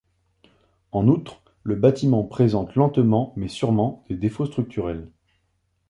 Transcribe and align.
En 0.91 1.07
outre, 1.07 1.43
le 1.61 1.75
bâtiment 1.75 2.23
présente 2.23 2.73
lentement 2.73 3.33
mais 3.35 3.47
sûrement 3.47 4.03
des 4.09 4.15
défauts 4.15 4.47
structurels. 4.47 5.11